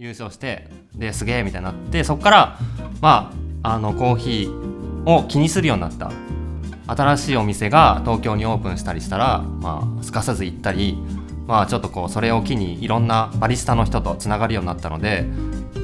[0.00, 2.58] 優勝してですげえみたいになってそこから
[3.02, 6.10] まああのコーヒーを気にするようになった。
[6.86, 10.98] 新しいお店が東京にオープンしたりしたら、まあ、すかさず行ったり、
[11.46, 15.24] まあ、ちょっとこうそれを機にいろんなバリスタの人とつながるようになったので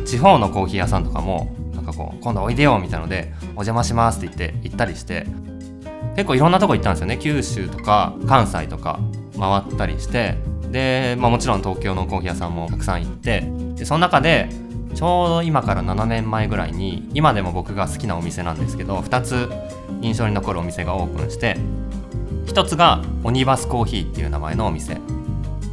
[0.04, 5.28] 地方のコーヒー屋さんとかもなんかこう今度おいでよみたいなのでお邪魔しますって言って行ったりして
[6.16, 7.18] 結構いろんなとこ行ったんですよね。
[7.18, 8.98] 九州とか関西とか
[9.38, 10.34] 回ったりして
[10.72, 13.44] で、まあ、もちろん東京のコーヒー屋さんもたくさん行って
[13.76, 14.48] でその中で
[14.94, 19.48] ちょうど今から7年前ぐらいに今でも僕が好きなお店なんですけど2つ
[20.00, 21.56] 印象に残るお店がオープンして
[22.46, 24.98] 1つがオニバスコーヒーっていう名前のお店。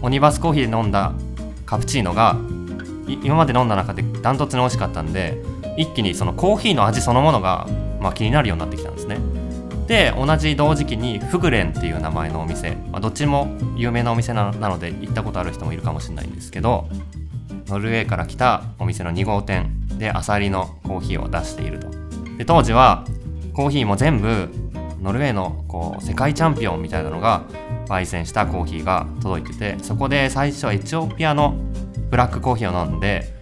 [0.03, 1.13] オニバスコーヒーで飲んだ
[1.65, 2.35] カプチーノが
[3.07, 5.41] 今まで飲んだ中でダントツに美味しかったんで
[5.77, 7.67] 一気にそのコーヒーの味そのものが、
[8.01, 9.17] まあ、気になるようになってきたんですね。
[9.87, 13.47] で同じ同時期にフグレンっていう名前のお店、まあ、どっちも
[13.77, 16.87] 有名なお店なので行ったことある人もいるかもしれないんですけど
[17.73, 21.87] ノルウェーから来たお店の2号店でアサリのコーヒーを出していると。
[22.37, 23.03] で当時は
[23.53, 24.47] コーヒーも全部
[25.01, 27.45] ノルウェーのこう世界チャンピオンみたいなのが
[27.87, 31.55] 焙煎したコーヒーが届いててそこで最初はエチオピアの
[32.11, 33.33] ブラックコーヒーを飲んで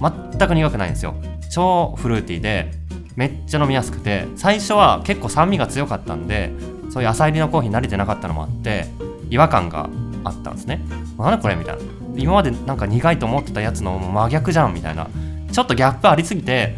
[0.00, 1.14] 全く苦くないんですよ。
[1.52, 2.72] 超フルーティーで
[3.14, 6.50] めっちゃ飲みやすくて最初は結構酸味が強かったんで
[6.90, 8.86] そういう浅入りのコーヒー慣れてなかったのもあって
[9.30, 9.88] 違和感が
[10.24, 10.84] あったんですね
[11.16, 11.99] なんだこれみたいな。
[12.20, 15.08] 今までなんか苦いと思ってたやつの真逆じゃんみたいな。
[15.52, 16.76] ちょっとギャップありすぎて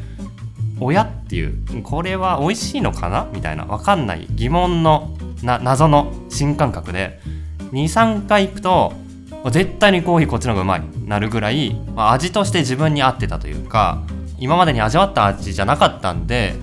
[0.80, 1.82] 親っていう。
[1.82, 3.28] これは美味しいのかな？
[3.32, 3.64] みたいな。
[3.64, 7.20] 分かんない疑問のな謎の新感覚で。
[7.72, 8.92] 23回行くと
[9.50, 14.02] 絶対にコーヒーこっちの方がうまいなるぐらい、まあ、味として自分に合ってたというか
[14.38, 16.54] 今までに味わった味じゃなかったんで、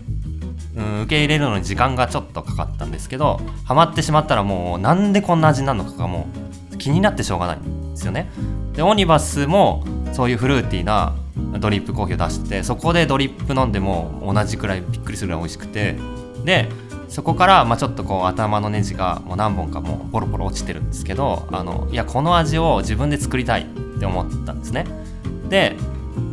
[0.76, 6.28] うん、受け入れるのに時間がちょっとかかったんですけどハマってしまったらもうなんでこんな味になるのかがも
[6.74, 8.30] う気になってしょうがないんですよね。
[8.74, 11.16] でオニバスもそういうフルーティーな
[11.60, 15.96] ドリップコーヒーを出してそこでドリップ飲んでも同じくらいびっくりするぐらい美味しくて
[16.46, 16.70] で
[17.08, 24.86] そこからまあちょっとこう頭のネジがもう何本かもうポロポロ落ちてるんですけどあのいやこの味を自分で作りたいって思ったんですね。
[25.50, 25.76] で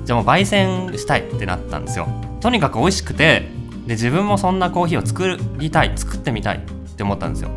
[0.04, 2.06] じゃあもう焙煎したいってなったんですよ。
[2.40, 3.48] とにかく美味しくて
[3.86, 6.60] で自分もそんなコーヒーを作りたい作ってみたいっ
[6.96, 7.50] て思ったんですよ。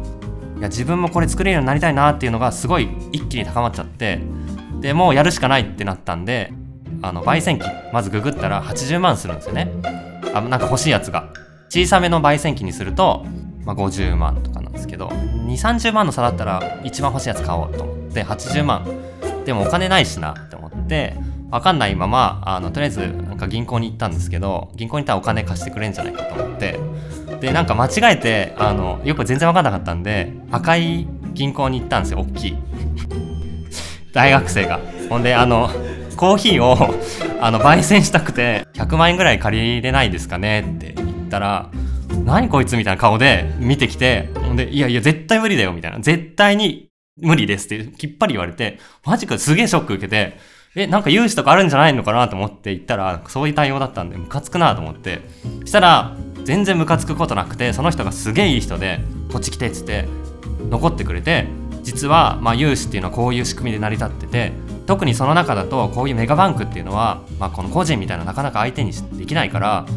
[0.57, 4.19] いや自分もこれ作れるようになりたいなっていうのがすごい一気に高まっちゃって
[4.79, 6.53] でもうやるしかないってなったんで
[7.01, 9.71] あの焙煎機まずググったら80万するんですよね。
[10.33, 11.31] あなんか欲しいやつが。
[11.69, 13.23] 小さめの焙煎機にすると、
[13.63, 18.85] まあ、50万とかなんですけど2 3 0万の差だったら一番欲しいやつ買おうと思って80万。
[19.45, 21.15] でもお金ないしなって思って
[21.49, 26.79] 分かんないままあのとりあえずなんか銀行に行ったんですけど銀行に行ったらお金貸してくれんじゃないかと思って。
[27.39, 32.57] でなんか間違えてあのよく全然分かんなかったんで赤い銀行に行ったんですよ大きい。
[34.13, 34.79] 大学生が。
[35.09, 35.69] ほんであの
[36.15, 36.77] コーヒーを
[37.41, 41.69] あの焙煎したくて100万円ぐらい借りれないですかねって言ったら
[42.25, 45.99] 何こいつみたいな顔で見てきてほんでいやいや絶対無理だよみたいな。
[45.99, 46.89] 絶対に
[47.21, 50.37] 無理ですってきっぱり言われてマジかすげえショック受けて
[50.75, 55.21] えなんか融資とかあるんじゃないのかなと思って言ったらそういう対応だったんでムカつくなと思って。
[55.65, 58.99] したら全然ムカつくことなくてその人がすげえいい人で
[59.31, 60.05] こっち来てっつって
[60.69, 61.47] 残ってくれて
[61.89, 64.53] 実はまあ融資っていうのはこういう仕組みで成り立ってて
[64.85, 69.87] 特にその中だとこういうメガバンクっていうのは、まあ、この個人みたいななかなか相手にできないから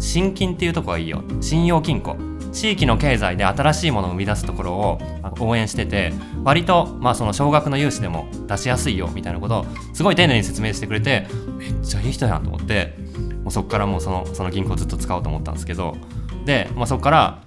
[0.00, 1.22] 信金っていうとこがいいよ。
[1.40, 2.16] 信用金庫。
[2.52, 4.98] 地域の経済で新しいものを生み出すところを
[5.40, 6.12] 応援してて
[6.42, 11.26] 割とまあその少額の融資でも出しやすいよみたいなことをすごい丁寧に説明してくれて
[11.58, 12.94] めっちゃいい人やんと思って
[13.42, 15.98] もうそこからもうそのその銀行ずっと使おうと思ったんですけど
[16.46, 17.45] で、まあ、そこから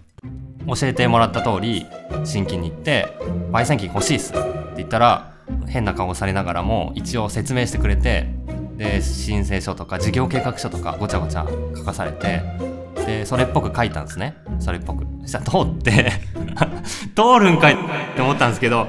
[0.67, 1.85] 教えてもらった通り
[2.23, 3.17] 新規に行って
[3.51, 4.43] 「焙煎機欲しいっす」って
[4.77, 5.31] 言ったら
[5.67, 8.27] 変な顔されながらも一応説明してくれて
[8.77, 12.41] で申請書とか事業計画書とかごちゃごちゃ書かされて
[13.05, 14.37] でそれっぽく書いたんですね。
[14.59, 15.05] それっぽく。
[15.21, 16.11] そしたら通って
[17.15, 17.77] 通るんかいっ
[18.15, 18.87] て思ったんですけど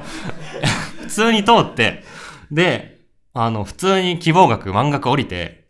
[1.01, 2.03] 普通に通って
[2.51, 2.99] で
[3.33, 5.60] あの普通に希望額満額降りて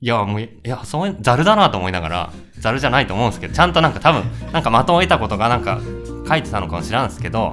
[0.00, 5.80] いや、もう、いや、そういう、ざるだなと思いながら、ざるじゃないと思うんですけど、ちゃんとなんか多分、なんか的を得たことがなんか
[6.28, 7.52] 書いてたのかもしれないんですけど、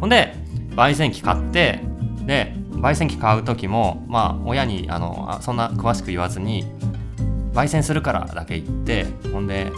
[0.00, 0.36] ほんで、
[0.76, 1.80] 焙煎機買って、
[2.24, 6.64] で、焙煎機買う時も、まあ、親に、あの、そんな詳しく言わずに、
[7.52, 9.72] 焙煎するからだけ言って、ほんで、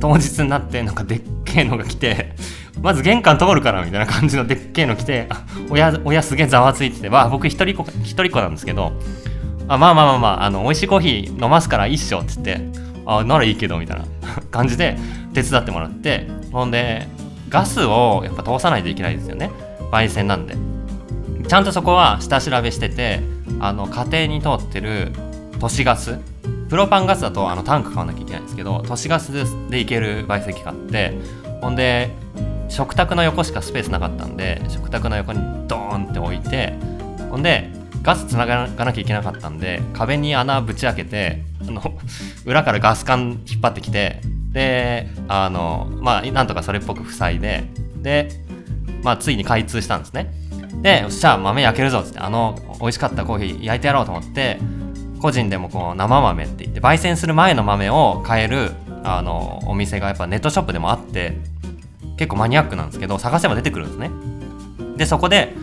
[0.00, 2.34] 当日になって、なんかでっけえのが来て、
[2.82, 5.28] まず玄関通るからみたいな感じのでっけえの来て、
[5.70, 8.92] 親、親すげえざわついてて、まあ、僕一人っ子、一人っ子なんですけど、
[9.68, 12.60] あまあまあまあまああの美味しいコーヒー飲ますからいいっつって
[13.04, 14.04] あならいいけどみたいな
[14.50, 14.96] 感じで
[15.34, 17.08] 手伝ってもらってほんで
[17.48, 19.50] ガスをやっぱ通さないといけないですよね。
[19.92, 20.56] 焙煎なんで。
[21.48, 23.20] ちゃんとそこは下調べしてて
[23.60, 25.12] あの家庭に通ってる
[25.60, 26.18] 都市ガス
[26.68, 29.32] プロパンガスだとあのタンク買わなきゃいけないんですけど都市ガス
[29.70, 31.16] でいける焙煎機買って
[31.60, 32.10] ほんで
[32.68, 35.38] 食卓の横しかスペースなかったんで食卓の横に
[35.68, 36.74] ドーンって置いて
[37.30, 37.70] ほんで
[38.06, 41.82] ガスつながなきゃいけなかったんで壁に穴ぶち開けてあの
[42.46, 44.20] 裏からガス管引っ張ってきて
[44.52, 47.64] であのまあなんとかそれっぽく塞いで
[48.00, 48.28] で
[49.02, 50.32] まあついに開通したんですね。
[50.82, 54.60] でよっしゃ豆焼けるぞっつってあの美味しかったコーヒー焼いてやろうと思って
[55.20, 58.70] 個人でもこう生豆って言って焙煎する前の豆を買える
[59.02, 61.38] あのお店がやっぱネットショップでもあって
[62.16, 64.10] 結構マニアックなんですけど探せば出てくるんですね。
[64.96, 65.54] でそこで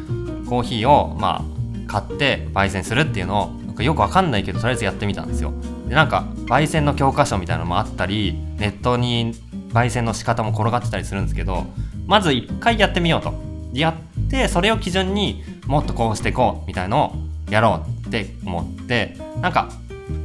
[0.49, 5.53] コーヒーをまあ買って焙煎するっていうのをなんかよくわかんないけどとりあえずやってみたんですよ。
[5.87, 9.35] でなんか焙煎の教科書みたいなのもあったりネットに
[9.69, 11.65] 焙煎の仕方も転がってたりするんですけど
[12.05, 13.33] まず一回やってみようと。
[13.73, 17.15] やってそれを基準にもっとこうしていこうみたいの
[17.47, 19.69] をやろうって思ってなんか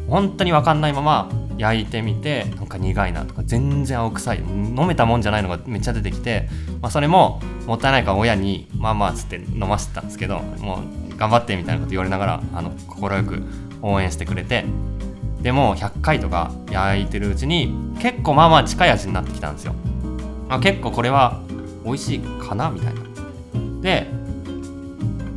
[0.07, 6.49] 本当に分かんないまま焼いてみてなんか苦いなとか全然青臭い飲めたもんじゃないのがめっちゃ出てきて、
[6.81, 12.43] まあ、それももったいないから親にまあまあつって飲ませてたんですけどもう頑張ってみたいなこと言われながら
[12.89, 13.43] 快く
[13.83, 14.65] 応援してくれて
[15.43, 19.75] でも100回とか焼いてるうちに結構まあまあ近い味になってきたんですよ、
[20.49, 21.43] まあ、結構これは
[21.85, 23.01] 美味しいかなみたいな。
[23.81, 24.07] で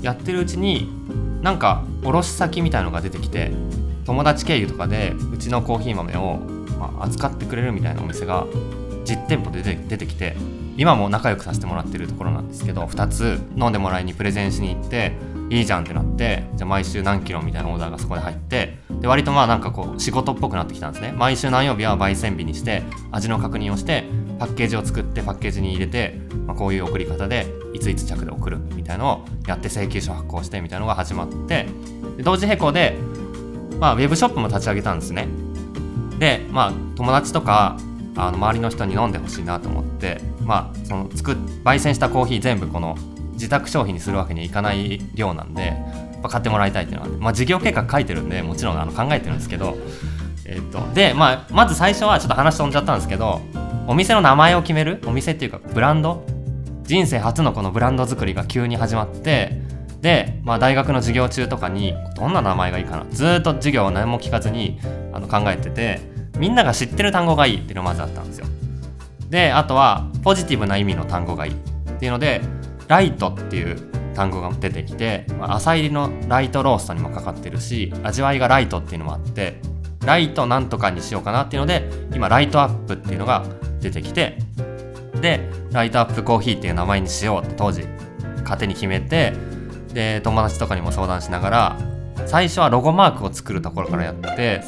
[0.02, 0.90] やってるうちに
[1.42, 3.52] なんか卸先みたいのが出てきて
[4.06, 6.38] 友達経由とかでうちのコーヒー豆を、
[6.80, 8.48] まあ、扱ってくれるみたいなお店が
[9.06, 10.36] 実店舗で出てきて
[10.78, 15.14] 今も仲良くさせてもらってるところなんですけど2つ飲んでもらいにプレゼンしに行って
[15.52, 21.12] いいじゃんってなってじゃあ毎週何キロみたいなオーダーがそこで入ってで割とまあなんかこう仕事っぽくなってきたんですね。
[21.12, 24.06] 毎週何曜日は焙煎日にして味の確認をして
[24.40, 31.68] パッケージを作ってパッケージに入れて、まあ、こういう送り方でいついつ着で送るみたいのをやって請求書発行してみたいなのが始まって
[32.16, 32.96] で同時並行で、
[33.78, 35.28] まあ、ウェブショップも立ち上げたんですね。
[36.18, 37.78] でまあ友達とか
[38.16, 42.96] あの周りの人に飲んでほしいなと思ってまあその作っ焙煎したコーヒー全部この
[43.34, 45.72] 自宅消費にするわけにはいかない量なんで、
[46.22, 49.78] まあ、買ってもらいたいっていうのは、まあ、事業計画書いてるんでもちろんあの考えてるんですけど、
[50.46, 53.42] え、っとで、まあ、まず最初はちょっと話飛んじゃったんですけど
[53.88, 56.26] お店の名前を決めるお店っていうかブランド
[56.84, 59.62] 人生初のこのブランド作りが急に始まって
[60.02, 64.80] で、まあ、大学の授業中とかにどんな名前がいいかなずっと授業を何も聞かずに
[65.14, 66.00] あの考えてて
[66.38, 68.48] みんなが知ってる単語がいいっていうのがまずあったんですよ。
[69.30, 71.56] であとはポジティブな意味の単語がいいっ
[72.00, 72.42] ていうので
[72.92, 73.78] ライトっていう
[74.14, 79.62] 単語が出てきて朝入りのライトローストにもかかってるし味わいがライトっていうのもあって
[80.06, 83.46] ライトなんとかにしようかなっていうので今ライトアップっていうのが
[83.80, 84.38] 出てきて
[85.22, 85.40] で
[85.72, 87.84] ライトアップコーヒーっていう名前にしようって当時
[88.42, 89.32] 勝手に決めて
[89.94, 91.78] で友達とかにも相談しながら
[92.26, 94.64] 最初はロゴマークを作るところからやって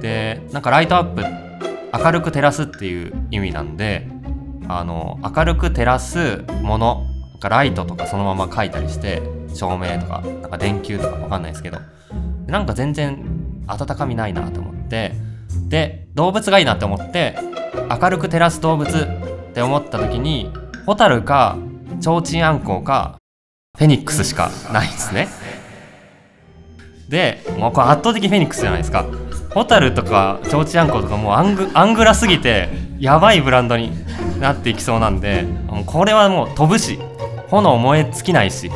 [0.00, 1.24] でなんかライトアップ
[1.98, 4.06] 明るく照らすっていう意味なんで
[4.68, 7.15] あの明るく照らすもの
[7.48, 9.22] ライトとかそのまま書いたりして
[9.54, 11.78] 照明とかなんか電球とか分かんないですけど
[12.46, 13.24] なんか全然
[13.66, 15.12] 温かみないなと思って
[15.68, 17.36] で動物がいいなって思って
[18.00, 20.52] 明るく照らす動物って思った時に
[20.86, 21.56] ホタルか
[22.00, 23.18] チョウチンアンコウか
[23.76, 25.28] フェニックスしかないんですね。
[27.08, 29.04] でもうこれ圧倒的フェニックスじゃないですか。
[29.54, 33.90] ホタルとかチョウチンアンコウとかもうアングアングラすぎてやばいブランドに
[34.38, 36.98] なっていきそうなんでもうこれはもう飛ぶし
[37.48, 38.74] 炎燃え尽きないしフ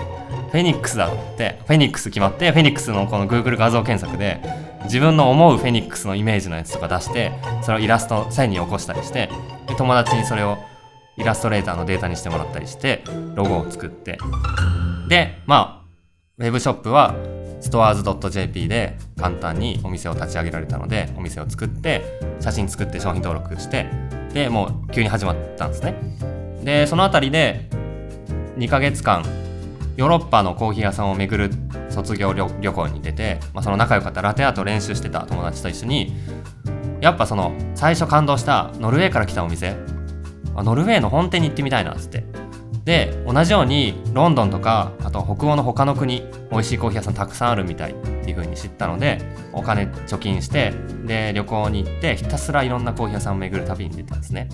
[0.55, 4.41] ェニックスだってフェニックス決まってフェニックスのこの Google 画像検索で
[4.85, 9.29] 自分の思うフェニックスのイメージのやつとか出してそれをイラスト線に起こしたりして
[9.67, 10.57] で友達にそれを
[11.19, 14.19] イラストレーターのデータにしてもらったりしてロゴを作って。
[15.09, 15.87] でまあ
[16.39, 17.15] ウェブショップは
[17.61, 23.87] stores.jp で簡単にお店を立ち上げられたのでお店を作って写真作って商品登録して
[24.33, 25.95] でもう急に始まったんですね。
[26.65, 27.69] でその辺りで
[28.57, 29.25] 2ヶ月間
[29.97, 31.55] ヨーロッパのコーヒー屋さんを巡る
[31.91, 36.15] 卒業旅行に出て、まあ、その仲良かったラテアート練習してた友達と一緒に
[37.01, 39.77] やっぱその最初感動したノルウェーから来たお店。
[40.55, 42.25] ノルウェーの本店に行ってみたいなっつって。
[42.85, 49.21] で同じようにロンドンとかあと北欧の他の国美味しいコーヒー屋さんたくさんあるみたいっていう風に知ったので
[49.53, 50.73] お金貯金して
[51.05, 54.49] で旅行に行ってひたすらいろんなコーヒー屋さんを巡る旅に出たんですね。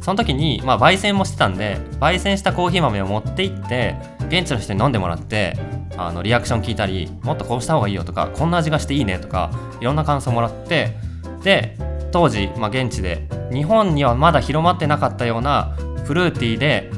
[0.00, 3.94] その時に、まあ、焙煎もしてたんで焙煎したコーヒー豆を持って行って
[4.28, 5.58] 現地の人に飲んでもらって
[5.98, 9.50] あのリアクション聞いたりもっとこうした方がいいよとかこんな味がしていいねとか
[9.80, 10.96] いろんな感想もらって
[11.42, 11.76] で
[12.10, 16.90] 当時、まあ、現地で日本にはまだ広まってなかったようなフルーティーで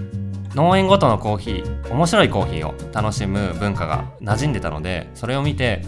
[0.54, 5.83] 農園ごとのコーヒー面白いコーヒーを楽しむ文化が馴染んでたのでそれを見て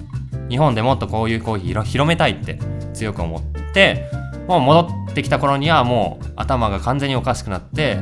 [0.49, 2.59] 日本でもっとこういうコーヒー広めたいって
[2.95, 3.43] 強く思っ
[3.73, 4.11] て
[4.47, 7.99] もう戻ってきた頃にはもう頭が完全におかしくなって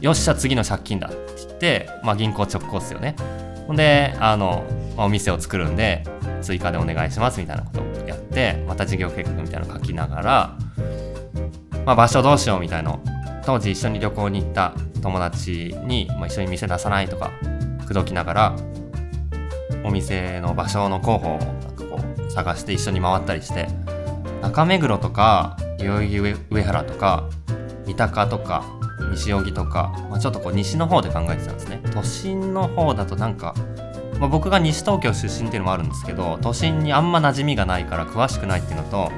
[0.00, 3.16] よっしゃ次の借金だって言って、まあ、銀行直行っすよね。
[3.66, 4.64] ほんであの、
[4.96, 6.04] まあ、お店を作るんで
[6.40, 10.58] 追加でお願いしますみたいなことをやってまた事業計画みたいなの書きながら、
[11.84, 12.98] まあ、場所どうしようみたいな
[13.44, 17.32] 当時一緒に旅行に行った友達に、まあ、一緒に店出さないとか
[17.86, 18.56] 口説きながら
[19.84, 23.68] お店の場所の候補をなんかこう探して一緒に回ったりして
[24.42, 26.18] 中目黒とか代々木
[26.50, 27.28] 上原とか
[27.86, 28.64] 三鷹とか
[29.10, 31.80] 西荻とか、まあ、ちょっとこう西の方で考えてたんですね。
[31.92, 33.54] 都心の方だとなんか、
[34.20, 39.10] まあ、僕が西東京出身っていうのもあるんですけど都心にあんま馴染みがないから詳しくないっていうのと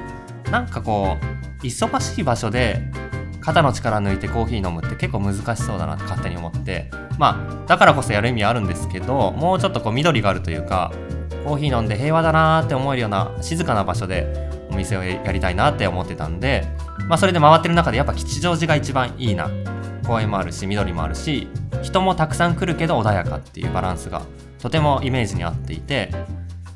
[0.51, 1.17] なんかこ
[1.61, 2.81] う忙しい場所で
[3.41, 10.91] 肩の力抜いてコーヒー飲むって結構難しそうだなって勝手に思ってまあだからこそやる意味あるんですけどもうちょっとこう緑があるというか
[11.43, 16.65] コーヒー飲んで平和だなって思えるような静かな場所でお店をやりたいなって思ってたんで、
[17.07, 19.49] まあ、それで回ってる中でやっぱ吉祥寺が一番いいな。
[20.07, 21.47] 公園もあるし緑もあるし
[21.83, 24.23] 人もたくさん来るけど穏やかっていうバランスが
[24.59, 26.11] とてもイメージに合っていて。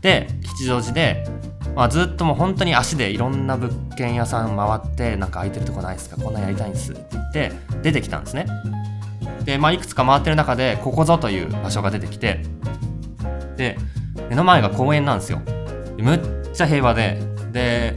[0.06, 1.26] で吉祥寺で、
[1.76, 6.16] まあ、ずっともう本当に足でいろんな物件屋さん回ってなんか空いてるとこないですか？
[6.16, 7.52] こんなんやりたいんですって言って
[7.84, 8.48] 出てきたんですね。
[9.44, 12.44] で、まあ、いくつか回ってる中でここぞという場所が出てきて
[13.58, 13.78] で
[14.30, 15.42] 目の前が公園なんですよ。
[15.98, 16.20] むっ
[16.54, 17.20] ちゃ平和で
[17.52, 17.94] で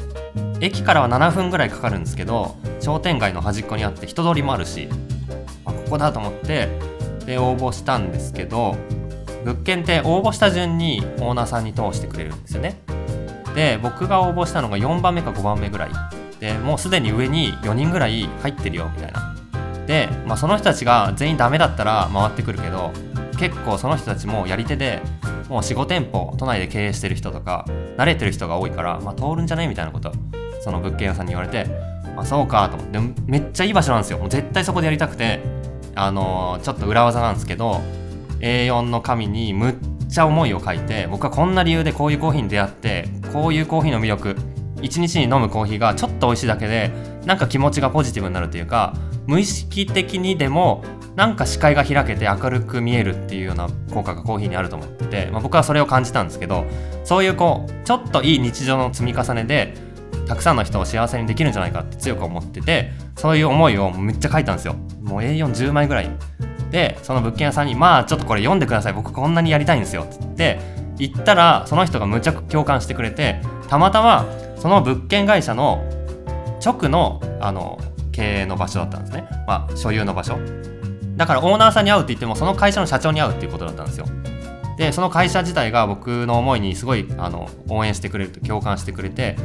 [0.60, 4.88] 駅からは7分ぐらいかかるんですけど商店街の端っこにあって人通りもあるし
[5.64, 6.68] あここだと思って
[7.26, 8.76] で応募したんですけど
[9.44, 12.76] 物件って応募した順にオーナーさんに通してくれるんですよね。
[13.58, 15.90] で僕が応募したのが4番目か5番目ぐらい。
[16.38, 19.34] でもうすでに上に4人ぐらい入ってるよみたいな。
[19.88, 22.92] で、まあ、その人たちが全員ダメだったら回ってくるけど
[23.36, 25.02] 結構その人たちもやり手で
[25.48, 27.64] もう45店舗都内で経営してる人とか
[27.96, 29.66] 慣れてる人が多いからまあ通るんじゃね？
[29.66, 30.12] みたいなこと。
[30.60, 31.64] その物件屋さんに言われて
[32.14, 33.00] まあそうかと思って。
[33.26, 34.18] めっちゃいい場所なんですよ。
[34.18, 35.40] もう絶対そこでやりたくて
[35.96, 37.80] あのー、ちょっと裏技なんですけど
[38.38, 39.74] A4 の紙にむっ
[40.08, 44.36] ちゃ思いを書いて僕はこんな理由でこういうコーヒーに出会ってこういうコーヒーの魅力
[44.80, 46.92] 一日に飲むコーヒーがちょっと美味しいだけで
[47.24, 48.94] なんか気持ちがポジティブになるというか
[49.26, 50.84] 無意識的にでも
[51.16, 56.64] なんか視界が開けて明るく見えるっていうような効果がコーヒーにあると思ってて、まあ、僕はそれを感じたんですけど
[57.04, 59.74] そういうこうちょっといい日常の積み重ねで
[60.28, 64.76] たくさんの人を幸せにできるんじゃないかって強く思っててそういう思いをめっちゃ書いたんですよ。
[65.02, 66.10] もう A410 枚ぐらい。
[66.70, 68.92] でその物件屋さんに「まあちょっとこれ読んでください。
[68.92, 70.60] 僕こんなにやりたいんですよ」って言って
[70.98, 75.82] 言ったらその人がむちゃく共感してくれてたまたまその物件会社の
[76.64, 77.78] 直のあの
[78.12, 80.36] 経営の場所だったんですね、まあ、所有の場所。
[81.16, 84.06] だからオーナーさんに会うって言ってもその会社の社長に会うっていうことだったんですよ。
[84.76, 89.36] でその会社自体が僕の思いにすごいあの応援してくれると共感してくれて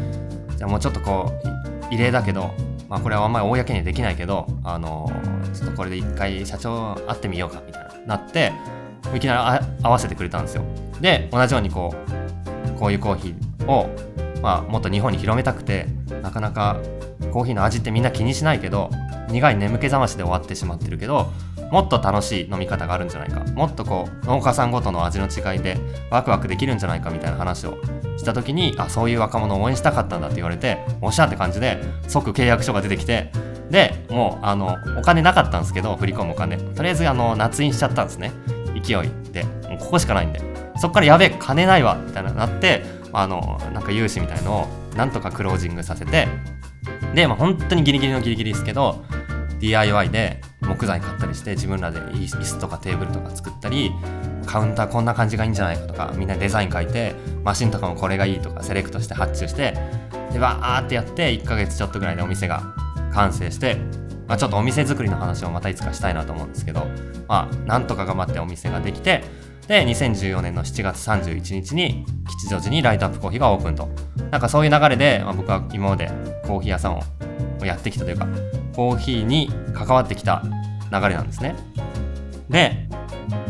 [0.58, 2.52] じゃあもうちょっとこう異例だけど、
[2.90, 5.12] まあ、これはあんまり公にはできないけどあの
[5.54, 8.52] ちょっとこれで一回社長会ってみようかみたいななって
[9.16, 10.64] いきなり合わせてくれたんですよ。
[11.02, 11.94] で同じようにこ
[12.68, 13.90] うこういうコーヒーを、
[14.42, 15.88] まあ、もっと日本に広めたくて
[16.22, 16.80] なかなか
[17.32, 18.90] コーヒーの味ってみんな気にしないけど
[19.30, 21.32] 苦い眠気覚ましで終わってしまってるけど
[21.72, 23.40] もっと楽しい飲み方があるんじゃないか。
[23.54, 25.78] もっとこう農家さんごとの味の違いで
[26.12, 27.78] ワクワクできるんじゃないかみたいな話を
[28.18, 33.32] した時にあそういう若者を応援したかったんだって言われておっしゃって感じで即契約書が出てきて
[33.74, 34.46] でもう。
[34.46, 36.58] あのお金なかったんですけど振り込むお金。
[36.58, 38.32] とりあえずあの夏印しちゃったんですね。
[38.82, 39.44] 勢いで。
[39.68, 40.40] もうここしかないんで。
[40.78, 41.96] そっからやべえ金ないわ。
[41.96, 46.28] みたいななってあのなんか融資みたいのをなんとかクロージングさせて。
[47.16, 49.04] で、まあ、本当にギリギリのギリギリですけど
[49.60, 53.92] DIY で木材買ったりして自分らで椅子とかテーブルとか作ったり
[54.46, 59.78] カウンターこんな感じがいいんじゃないかとかみんなデザイン書いてマシンとかもこれがいいとかセレクトして発注して
[60.32, 62.74] でバーってやって1ヶ月ちょっとぐらいでお店が
[63.14, 63.78] 完成して、
[64.28, 66.88] まあ、ちょっとお店作りの話をまたいつかしたいなと思うんですけど
[67.28, 69.24] まあなんとか頑張ってお店ができて
[69.68, 73.90] で2014年の7月31日に吉祥寺にライトアップコーヒーがオープンと。
[74.30, 76.12] なんかそういう流れで、まあ、僕は今まで
[76.46, 77.04] コーヒー屋さんを
[77.64, 78.28] やってきたというか
[78.76, 80.42] コーヒーに関わってきた
[80.92, 81.56] 流れなんですね。
[82.50, 82.90] で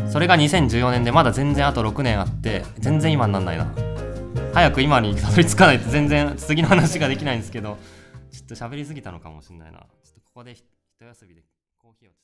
[0.08, 3.74] それが2014年でまだ全然あと6年あって全然今になんないな。
[4.52, 7.76] 早く今にたどり着かないと全然次の話ができないんですけど
[8.46, 9.78] ちょっと喋りすぎたのかもしれないな。
[9.78, 10.64] ちょっとここで一
[11.00, 11.42] 休みで
[11.78, 12.23] コーヒーをちょっ